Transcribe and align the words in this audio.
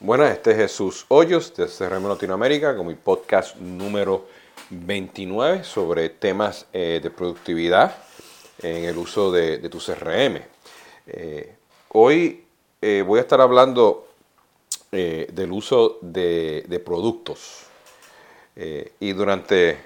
Buenas, 0.00 0.32
este 0.32 0.50
es 0.50 0.56
Jesús 0.56 1.06
Hoyos 1.08 1.54
de 1.54 1.66
CRM 1.66 2.06
Latinoamérica 2.08 2.76
con 2.76 2.88
mi 2.88 2.94
podcast 2.94 3.56
número 3.56 4.26
29 4.68 5.62
sobre 5.62 6.10
temas 6.10 6.66
eh, 6.72 7.00
de 7.00 7.10
productividad 7.10 7.96
en 8.60 8.84
el 8.84 8.98
uso 8.98 9.30
de, 9.30 9.58
tu 9.70 9.78
CRM. 9.78 10.42
Eh, 11.06 11.54
hoy 11.90 12.44
eh, 12.82 13.04
voy 13.06 13.18
a 13.20 13.22
estar 13.22 13.40
hablando 13.40 14.08
del 14.90 15.50
uso 15.52 15.98
de, 16.02 16.64
de 16.68 16.78
productos 16.80 17.66
y 19.00 19.12
durante 19.12 19.78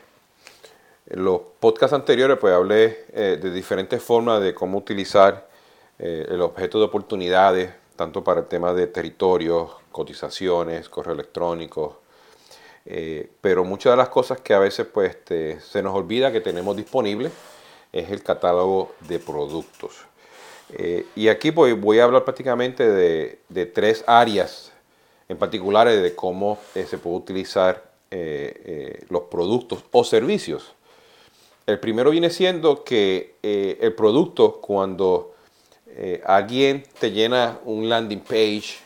los 1.06 1.40
podcasts 1.60 1.94
anteriores 1.94 2.36
pues 2.38 2.52
hablé 2.52 3.06
de 3.14 3.50
diferentes 3.50 4.02
formas 4.02 4.42
de 4.42 4.54
cómo 4.54 4.76
utilizar 4.76 5.48
el 5.98 6.42
objeto 6.42 6.78
de 6.78 6.84
oportunidades 6.84 7.70
tanto 7.98 8.22
para 8.22 8.42
el 8.42 8.46
tema 8.46 8.72
de 8.72 8.86
territorios, 8.86 9.70
cotizaciones, 9.90 10.88
correo 10.88 11.14
electrónico, 11.14 11.98
eh, 12.86 13.28
pero 13.40 13.64
muchas 13.64 13.92
de 13.92 13.96
las 13.96 14.08
cosas 14.08 14.40
que 14.40 14.54
a 14.54 14.60
veces 14.60 14.86
pues, 14.86 15.10
este, 15.10 15.60
se 15.60 15.82
nos 15.82 15.96
olvida 15.96 16.30
que 16.30 16.40
tenemos 16.40 16.76
disponible 16.76 17.32
es 17.92 18.08
el 18.12 18.22
catálogo 18.22 18.92
de 19.08 19.18
productos. 19.18 19.96
Eh, 20.74 21.06
y 21.16 21.26
aquí 21.26 21.50
voy, 21.50 21.72
voy, 21.72 21.98
a 21.98 22.04
hablar 22.04 22.22
prácticamente 22.22 22.88
de, 22.88 23.66
tres 23.66 24.04
áreas 24.06 24.72
en 25.28 25.36
particular 25.36 25.88
de 25.88 26.14
cómo 26.14 26.60
eh, 26.76 26.86
se 26.88 26.98
puede 26.98 27.16
utilizar 27.16 27.88
los 29.10 29.22
productos 29.24 29.84
o 29.90 30.02
servicios. 30.02 30.72
El 31.66 31.78
primero 31.78 32.10
viene 32.10 32.30
siendo 32.30 32.84
que 32.84 33.34
el 33.42 33.92
producto 33.94 34.62
cuando 34.62 35.34
eh, 36.00 36.22
alguien 36.24 36.84
te 37.00 37.10
llena 37.10 37.58
un 37.64 37.88
landing 37.88 38.20
page 38.20 38.78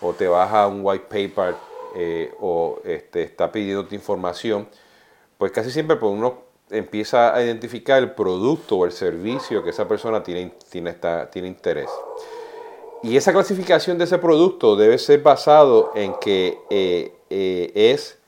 o 0.00 0.12
te 0.12 0.28
baja 0.28 0.66
un 0.66 0.80
white 0.82 1.04
paper 1.08 1.54
eh, 1.94 2.32
o 2.40 2.80
este, 2.84 3.22
está 3.22 3.52
pidiendo 3.52 3.86
información, 3.94 4.68
pues 5.36 5.52
casi 5.52 5.70
siempre 5.70 5.96
pues 5.96 6.12
uno 6.12 6.42
empieza 6.70 7.34
a 7.34 7.42
identificar 7.42 8.02
el 8.02 8.12
producto 8.12 8.78
o 8.78 8.84
el 8.86 8.92
servicio 8.92 9.62
que 9.62 9.70
esa 9.70 9.86
persona 9.86 10.22
tiene, 10.22 10.52
tiene, 10.70 10.96
tiene 11.30 11.48
interés. 11.48 11.90
Y 13.02 13.16
esa 13.18 13.32
clasificación 13.32 13.98
de 13.98 14.04
ese 14.04 14.16
producto 14.16 14.76
debe 14.76 14.96
ser 14.96 15.20
basado 15.20 15.92
en 15.94 16.14
que 16.14 16.58
eh, 16.70 17.12
es 17.74 18.18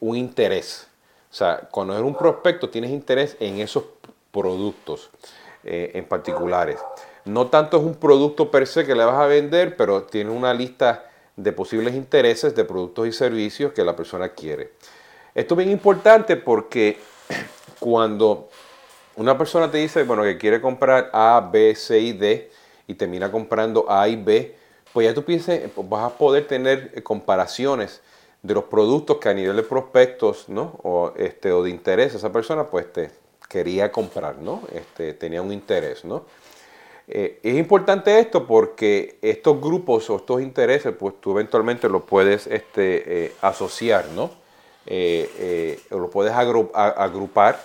un 0.00 0.16
interés. 0.16 0.86
O 1.30 1.34
sea, 1.34 1.68
cuando 1.70 1.94
eres 1.94 2.04
un 2.04 2.14
prospecto 2.14 2.68
tienes 2.68 2.90
interés 2.90 3.36
en 3.40 3.60
esos 3.60 3.84
productos 4.30 5.10
en 5.64 6.04
particulares. 6.04 6.78
No 7.24 7.48
tanto 7.48 7.76
es 7.76 7.82
un 7.82 7.94
producto 7.94 8.50
per 8.50 8.66
se 8.66 8.86
que 8.86 8.94
le 8.94 9.04
vas 9.04 9.20
a 9.20 9.26
vender, 9.26 9.76
pero 9.76 10.04
tiene 10.04 10.30
una 10.30 10.54
lista 10.54 11.06
de 11.36 11.52
posibles 11.52 11.94
intereses 11.94 12.54
de 12.54 12.64
productos 12.64 13.06
y 13.06 13.12
servicios 13.12 13.72
que 13.72 13.84
la 13.84 13.96
persona 13.96 14.30
quiere. 14.30 14.72
Esto 15.34 15.54
es 15.54 15.58
bien 15.58 15.70
importante 15.70 16.36
porque 16.36 16.98
cuando 17.78 18.48
una 19.16 19.36
persona 19.36 19.70
te 19.70 19.78
dice, 19.78 20.02
bueno, 20.02 20.22
que 20.22 20.38
quiere 20.38 20.60
comprar 20.60 21.10
A, 21.12 21.48
B, 21.52 21.74
C 21.74 21.98
y 21.98 22.12
D 22.12 22.50
y 22.86 22.94
termina 22.94 23.30
comprando 23.30 23.84
A 23.88 24.08
y 24.08 24.16
B, 24.16 24.56
pues 24.92 25.06
ya 25.06 25.14
tú 25.14 25.24
piensas, 25.24 25.60
vas 25.76 26.12
a 26.12 26.16
poder 26.16 26.46
tener 26.46 26.92
eh, 26.94 27.02
comparaciones 27.02 28.00
de 28.42 28.54
los 28.54 28.64
productos 28.64 29.18
que 29.18 29.28
a 29.28 29.34
nivel 29.34 29.56
de 29.56 29.62
prospectos, 29.62 30.48
¿no? 30.48 30.78
O, 30.82 31.12
este, 31.16 31.52
o 31.52 31.62
de 31.62 31.70
interés, 31.70 32.14
esa 32.14 32.32
persona 32.32 32.64
pues 32.64 32.92
te 32.92 33.10
quería 33.48 33.92
comprar, 33.92 34.38
¿no? 34.38 34.62
Este, 34.72 35.12
tenía 35.12 35.42
un 35.42 35.52
interés, 35.52 36.04
¿no? 36.04 36.24
Eh, 37.12 37.40
es 37.42 37.56
importante 37.56 38.20
esto 38.20 38.46
porque 38.46 39.18
estos 39.20 39.60
grupos 39.60 40.08
o 40.10 40.16
estos 40.16 40.40
intereses, 40.42 40.94
pues 40.96 41.14
tú 41.20 41.32
eventualmente 41.32 41.88
los 41.88 42.04
puedes 42.04 42.46
este, 42.46 43.24
eh, 43.24 43.32
asociar, 43.42 44.06
¿no? 44.14 44.30
Eh, 44.86 45.80
lo 45.90 46.08
puedes 46.08 46.32
agrupar, 46.32 47.60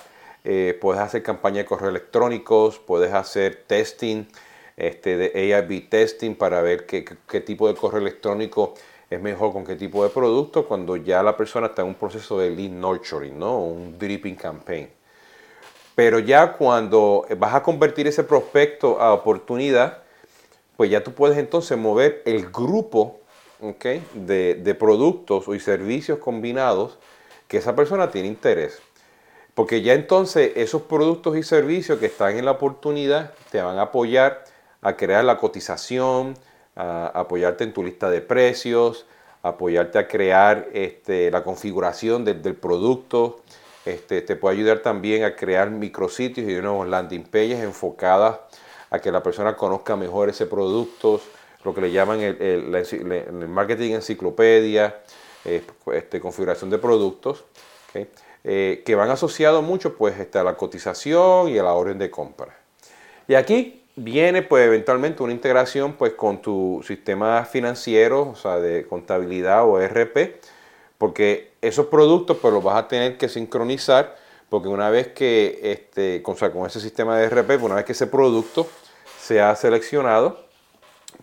puedes 0.81 1.01
hacer 1.01 1.21
campaña 1.21 1.59
de 1.59 1.65
correo 1.65 1.89
electrónicos, 1.89 2.79
puedes 2.79 3.13
hacer 3.13 3.63
testing, 3.67 4.25
este, 4.77 5.15
de 5.15 5.53
AIB 5.53 5.89
testing 5.89 6.33
para 6.35 6.61
ver 6.61 6.87
qué, 6.87 7.05
qué, 7.27 7.41
tipo 7.41 7.67
de 7.67 7.75
correo 7.75 8.01
electrónico 8.01 8.73
es 9.11 9.21
mejor 9.21 9.53
con 9.53 9.63
qué 9.63 9.75
tipo 9.75 10.03
de 10.03 10.09
producto 10.09 10.67
cuando 10.67 10.97
ya 10.97 11.21
la 11.21 11.37
persona 11.37 11.67
está 11.67 11.83
en 11.83 11.89
un 11.89 11.95
proceso 11.95 12.39
de 12.39 12.49
lead 12.49 12.71
nurturing, 12.71 13.37
¿no? 13.37 13.59
Un 13.59 13.97
dripping 13.97 14.35
campaign. 14.35 14.89
Pero 15.95 16.19
ya 16.19 16.53
cuando 16.53 17.25
vas 17.37 17.55
a 17.55 17.63
convertir 17.63 18.05
ese 18.07 18.23
prospecto 18.23 19.01
a 19.01 19.13
oportunidad, 19.13 19.99
pues 20.75 20.91
ya 20.91 21.03
tú 21.03 21.13
puedes 21.13 21.37
entonces 21.37 21.77
mover 21.77 22.21
el 22.25 22.51
grupo 22.51 23.19
de, 24.13 24.75
productos 24.77 25.45
y 25.47 25.59
servicios 25.59 26.19
combinados 26.19 26.97
que 27.47 27.57
esa 27.57 27.75
persona 27.75 28.11
tiene 28.11 28.27
interés. 28.27 28.79
Porque 29.53 29.81
ya 29.81 29.93
entonces 29.93 30.51
esos 30.55 30.81
productos 30.81 31.37
y 31.37 31.43
servicios 31.43 31.97
que 31.99 32.07
están 32.07 32.37
en 32.37 32.43
la 32.43 32.51
oportunidad 32.51 33.31
te 33.51 33.61
van 33.61 33.77
a 33.77 33.83
apoyar 33.83 34.43
a 34.81 34.97
crear 34.97 35.23
la 35.23 35.37
cotización, 35.37 36.35
apoyarte 36.75 37.63
en 37.63 37.73
tu 37.73 37.83
lista 37.83 38.09
de 38.09 38.19
precios, 38.19 39.05
apoyarte 39.41 39.97
a 39.97 40.07
crear 40.07 40.67
este, 40.73 41.31
la 41.31 41.43
configuración 41.43 42.25
del 42.25 42.55
producto, 42.55 43.39
este, 43.85 44.21
te 44.21 44.35
puede 44.35 44.57
ayudar 44.57 44.79
también 44.79 45.23
a 45.23 45.35
crear 45.35 45.69
micrositios 45.69 46.49
y 46.49 46.53
nuevos 46.55 46.87
landing 46.87 47.23
pages 47.23 47.63
enfocadas 47.63 48.39
a 48.89 48.99
que 48.99 49.11
la 49.11 49.21
persona 49.21 49.55
conozca 49.55 49.95
mejor 49.95 50.29
ese 50.29 50.45
producto, 50.45 51.21
lo 51.63 51.73
que 51.73 51.81
le 51.81 51.91
llaman 51.91 52.21
el, 52.21 53.47
marketing 53.47 53.93
enciclopedia, 53.93 55.01
eh, 55.43 55.63
este, 55.93 56.19
configuración 56.19 56.69
de 56.69 56.77
productos, 56.77 57.43
eh, 58.43 58.83
que 58.85 58.95
van 58.95 59.09
asociados 59.09 59.63
mucho 59.63 59.95
pues, 59.95 60.19
este, 60.19 60.37
a 60.37 60.43
la 60.43 60.55
cotización 60.55 61.49
y 61.49 61.57
a 61.57 61.63
la 61.63 61.73
orden 61.73 61.97
de 61.97 62.11
compra. 62.11 62.55
Y 63.27 63.33
aquí 63.35 63.83
viene 63.95 64.41
pues 64.41 64.65
eventualmente 64.65 65.23
una 65.23 65.31
integración 65.31 65.93
pues 65.93 66.13
con 66.13 66.41
tu 66.41 66.83
sistema 66.85 67.45
financiero, 67.45 68.29
o 68.29 68.35
sea, 68.35 68.59
de 68.59 68.85
contabilidad 68.85 69.67
o 69.67 69.79
ERP, 69.79 70.35
porque 70.97 71.53
esos 71.61 71.87
productos 71.87 72.37
pues 72.41 72.53
los 72.53 72.63
vas 72.63 72.77
a 72.77 72.87
tener 72.87 73.17
que 73.17 73.29
sincronizar 73.29 74.15
porque 74.49 74.67
una 74.67 74.89
vez 74.89 75.09
que 75.09 75.59
este, 75.63 76.21
con, 76.21 76.35
con 76.35 76.65
ese 76.65 76.79
sistema 76.79 77.17
de 77.17 77.29
RP, 77.29 77.47
pues, 77.47 77.61
una 77.61 77.75
vez 77.75 77.85
que 77.85 77.91
ese 77.93 78.07
producto 78.07 78.67
se 79.19 79.41
ha 79.41 79.55
seleccionado, 79.55 80.45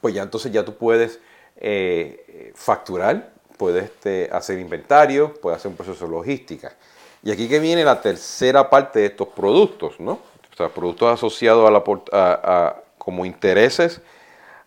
pues 0.01 0.15
ya 0.15 0.23
entonces 0.23 0.51
ya 0.53 0.65
tú 0.65 0.75
puedes 0.75 1.21
eh, 1.57 2.53
facturar, 2.55 3.33
puedes 3.57 3.85
este, 3.85 4.29
hacer 4.33 4.59
inventario, 4.59 5.35
puedes 5.35 5.59
hacer 5.59 5.71
un 5.71 5.77
proceso 5.77 6.05
de 6.05 6.11
logística. 6.11 6.75
Y 7.23 7.31
aquí 7.31 7.49
que 7.49 7.61
viene 7.61 7.85
la 7.85 8.01
tercera 8.01 8.69
parte 8.69 8.99
de 8.99 9.07
estos 9.07 9.29
productos, 9.29 10.01
¿no? 10.01 10.19
O 10.53 10.57
sea, 10.57 10.69
productos 10.69 11.15
asociados 11.15 11.67
a 11.67 11.71
la, 11.71 12.83
como 12.99 13.25
intereses 13.25 14.01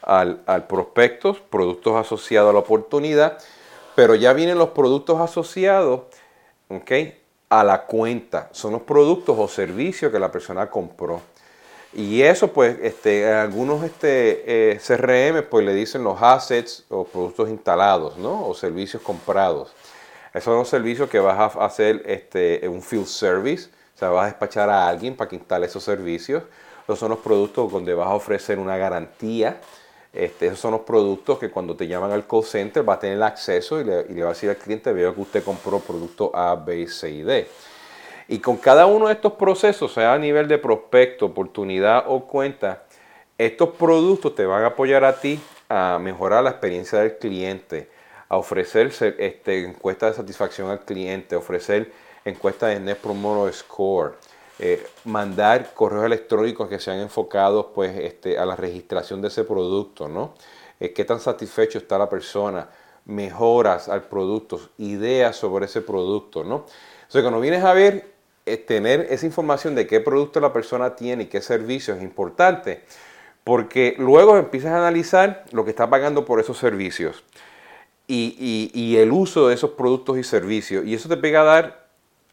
al, 0.01 0.41
al 0.45 0.65
productos 0.65 1.95
asociados 1.95 2.49
a 2.49 2.53
la 2.53 2.59
oportunidad 2.59 3.37
pero 3.95 4.15
ya 4.15 4.33
vienen 4.33 4.57
los 4.57 4.69
productos 4.69 5.19
asociados 5.19 6.01
a 7.49 7.63
la 7.63 7.83
cuenta. 7.83 8.49
Son 8.51 8.73
los 8.73 8.81
productos 8.81 9.37
o 9.39 9.47
servicios 9.47 10.11
que 10.11 10.19
la 10.19 10.31
persona 10.31 10.69
compró. 10.69 11.21
Y 11.93 12.21
eso, 12.23 12.51
pues, 12.51 12.77
este, 12.81 13.31
algunos 13.31 13.81
este, 13.83 14.73
eh, 14.73 14.79
CRM, 14.85 15.43
pues 15.49 15.65
le 15.65 15.73
dicen 15.73 16.03
los 16.03 16.21
assets 16.21 16.83
o 16.89 17.05
productos 17.05 17.49
instalados, 17.49 18.17
¿no? 18.17 18.45
O 18.47 18.53
servicios 18.53 19.01
comprados. 19.01 19.73
Esos 20.33 20.43
son 20.43 20.57
los 20.57 20.67
servicios 20.67 21.09
que 21.09 21.19
vas 21.19 21.55
a 21.55 21.65
hacer 21.65 22.03
este, 22.05 22.67
un 22.67 22.81
field 22.81 23.05
service, 23.05 23.69
o 23.95 23.97
sea, 23.97 24.09
vas 24.09 24.23
a 24.23 24.25
despachar 24.25 24.69
a 24.69 24.89
alguien 24.89 25.15
para 25.15 25.29
que 25.29 25.37
instale 25.37 25.67
esos 25.67 25.83
servicios. 25.83 26.43
Esos 26.83 26.99
son 26.99 27.11
los 27.11 27.19
productos 27.19 27.71
donde 27.71 27.93
vas 27.93 28.07
a 28.07 28.15
ofrecer 28.15 28.59
una 28.59 28.75
garantía 28.75 29.61
este, 30.15 30.47
esos 30.47 30.59
son 30.59 30.71
los 30.71 30.81
productos 30.81 31.37
que 31.39 31.49
cuando 31.49 31.75
te 31.75 31.87
llaman 31.87 32.11
al 32.11 32.25
call 32.25 32.43
center 32.43 32.87
va 32.87 32.93
a 32.93 32.99
tener 32.99 33.21
acceso 33.21 33.81
y 33.81 33.83
le, 33.83 34.21
va 34.21 34.27
a 34.27 34.33
decir 34.33 34.49
al 34.49 34.57
cliente, 34.57 34.93
veo 34.93 35.13
que 35.13 35.21
usted 35.21 35.43
compró 35.43 35.79
producto 35.79 36.31
A, 36.33 36.55
B, 36.55 36.87
C 36.87 37.09
y 37.09 37.21
D. 37.21 37.47
Y 38.27 38.39
con 38.39 38.57
cada 38.57 38.85
uno 38.85 39.07
de 39.07 39.13
estos 39.13 39.33
procesos, 39.33 39.93
sea 39.93 40.13
a 40.13 40.17
nivel 40.17 40.47
de 40.47 40.57
prospecto, 40.57 41.27
oportunidad 41.27 42.05
o 42.07 42.25
cuenta, 42.25 42.83
estos 43.37 43.69
productos 43.69 44.33
te 44.33 44.45
van 44.45 44.63
a 44.63 44.67
apoyar 44.67 45.03
a 45.03 45.19
ti 45.19 45.39
a 45.69 45.99
mejorar 46.01 46.43
la 46.43 46.51
experiencia 46.51 46.99
del 46.99 47.17
cliente, 47.17 47.89
a 48.29 48.37
ofrecer 48.37 48.91
este, 49.19 49.65
encuestas 49.65 50.11
de 50.11 50.17
satisfacción 50.17 50.69
al 50.69 50.79
cliente, 50.79 51.35
ofrecer 51.35 51.91
encuestas 52.23 52.69
de 52.69 52.79
Net 52.79 52.97
Promoter 52.97 53.53
Score, 53.53 54.15
eh, 54.57 54.87
mandar 55.03 55.73
correos 55.73 56.05
electrónicos 56.05 56.69
que 56.69 56.79
sean 56.79 56.99
enfocados 56.99 57.67
pues, 57.75 57.97
este, 57.97 58.37
a 58.37 58.45
la 58.45 58.55
registración 58.55 59.21
de 59.21 59.27
ese 59.27 59.43
producto, 59.43 60.07
¿no? 60.07 60.33
Eh, 60.79 60.93
qué 60.93 61.03
tan 61.03 61.19
satisfecho 61.19 61.77
está 61.77 61.97
la 61.97 62.09
persona, 62.09 62.69
mejoras 63.03 63.89
al 63.89 64.03
producto, 64.03 64.61
ideas 64.77 65.35
sobre 65.35 65.65
ese 65.65 65.81
producto, 65.81 66.45
¿no? 66.45 66.65
O 67.13 67.21
cuando 67.21 67.41
vienes 67.41 67.65
a 67.65 67.73
ver, 67.73 68.13
eh, 68.45 68.55
tener 68.57 69.07
esa 69.09 69.25
información 69.25 69.75
de 69.75 69.87
qué 69.87 69.99
producto 69.99 70.39
la 70.39 70.53
persona 70.53 70.95
tiene 70.95 71.23
y 71.23 71.27
qué 71.27 71.41
servicio 71.41 71.93
es 71.93 72.01
importante, 72.01 72.83
porque 73.43 73.95
luego 73.97 74.37
empiezas 74.37 74.71
a 74.71 74.77
analizar 74.77 75.43
lo 75.51 75.65
que 75.65 75.71
está 75.71 75.89
pagando 75.89 76.23
por 76.23 76.39
esos 76.39 76.57
servicios. 76.57 77.23
y, 78.07 78.97
el 78.97 79.11
uso 79.11 79.47
de 79.47 79.55
esos 79.55 79.71
productos 79.71 80.17
y 80.17 80.23
servicios. 80.23 80.85
Y 80.85 80.93
eso 80.93 81.09
te 81.09 81.17
pega 81.17 81.41
a 81.41 81.43
dar 81.43 81.84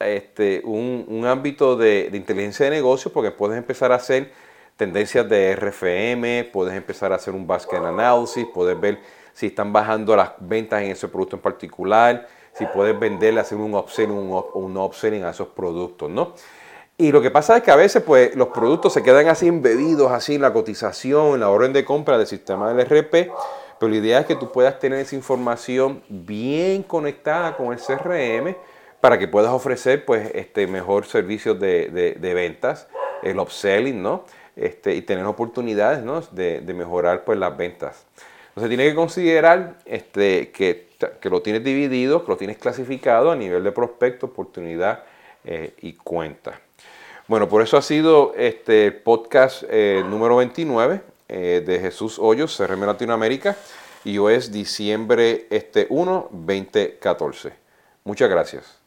este, 0.06 0.62
un, 0.64 1.24
ámbito 1.26 1.76
de, 1.76 2.10
inteligencia 2.12 2.66
de 2.66 2.70
negocio 2.70 3.12
porque 3.12 3.30
puedes 3.30 3.58
empezar 3.58 3.92
a 3.92 3.96
hacer 3.96 4.32
tendencias 4.76 5.28
de 5.28 5.54
RFM, 5.54 6.50
puedes 6.52 6.74
empezar 6.74 7.12
a 7.12 7.16
hacer 7.16 7.34
un 7.34 7.46
basket 7.46 7.76
analysis, 7.76 8.46
puedes 8.52 8.78
ver 8.80 8.98
si 9.32 9.46
están 9.46 9.72
bajando 9.72 10.16
las 10.16 10.32
ventas 10.38 10.82
en 10.82 10.90
ese 10.90 11.08
producto 11.08 11.36
en 11.36 11.42
particular, 11.42 12.28
si 12.52 12.66
puedes 12.66 12.98
venderle, 12.98 13.40
hacer 13.40 13.58
un 13.58 13.74
upselling, 13.74 14.16
un, 14.16 14.44
un 14.54 14.76
upselling 14.76 15.24
a 15.24 15.30
esos 15.30 15.48
productos, 15.48 16.10
¿no? 16.10 16.34
Y 16.98 17.10
lo 17.10 17.22
que 17.22 17.30
pasa 17.30 17.56
es 17.56 17.62
que 17.62 17.70
a 17.70 17.76
veces 17.76 18.02
pues, 18.02 18.36
los 18.36 18.48
productos 18.48 18.92
se 18.92 19.02
quedan 19.02 19.26
así 19.28 19.48
embedidos 19.48 20.12
así 20.12 20.34
en 20.34 20.42
la 20.42 20.52
cotización, 20.52 21.34
en 21.34 21.40
la 21.40 21.48
orden 21.48 21.72
de 21.72 21.84
compra 21.84 22.18
del 22.18 22.26
sistema 22.26 22.72
del 22.72 22.86
RP, 22.86 23.32
pero 23.80 23.90
la 23.90 23.96
idea 23.96 24.20
es 24.20 24.26
que 24.26 24.36
tú 24.36 24.52
puedas 24.52 24.78
tener 24.78 25.00
esa 25.00 25.16
información 25.16 26.02
bien 26.08 26.84
conectada 26.84 27.56
con 27.56 27.72
el 27.72 27.80
CRM 27.80 28.54
para 29.02 29.18
que 29.18 29.26
puedas 29.26 29.50
ofrecer 29.50 30.04
pues, 30.04 30.30
este, 30.32 30.68
mejor 30.68 31.06
servicio 31.06 31.56
de, 31.56 32.16
ventas, 32.20 32.86
el 33.24 33.40
upselling, 33.40 34.00
¿no? 34.00 34.24
Este, 34.54 34.94
y 34.94 35.02
tener 35.02 35.24
oportunidades 35.24 36.04
¿no? 36.04 36.20
de, 36.20 36.62
mejorar 36.72 37.24
pues, 37.24 37.36
las 37.36 37.56
ventas. 37.56 38.06
Entonces 38.50 38.68
tiene 38.68 38.84
que 38.88 38.94
considerar 38.94 39.74
este, 39.86 40.52
que, 40.52 40.90
que, 41.20 41.30
lo 41.30 41.42
tienes 41.42 41.64
dividido, 41.64 42.24
que 42.24 42.30
lo 42.30 42.36
tienes 42.36 42.58
clasificado 42.58 43.32
a 43.32 43.36
nivel 43.36 43.64
de 43.64 43.72
prospecto, 43.72 44.26
oportunidad 44.26 45.02
eh, 45.42 45.74
y 45.80 45.94
cuenta. 45.94 46.60
Bueno, 47.26 47.48
por 47.48 47.60
eso 47.60 47.76
ha 47.76 47.82
sido 47.82 48.34
este 48.36 48.92
podcast 48.92 49.64
eh, 49.68 50.04
número 50.08 50.36
29 50.36 51.00
eh, 51.28 51.62
de 51.66 51.80
Jesús 51.80 52.20
Hoyos, 52.20 52.56
CRM 52.56 52.86
Latinoamérica, 52.86 53.56
y 54.04 54.18
hoy 54.18 54.34
es 54.34 54.52
diciembre 54.52 55.48
este 55.50 55.88
1, 55.90 56.28
2014. 56.30 57.52
Muchas 58.04 58.30
gracias. 58.30 58.81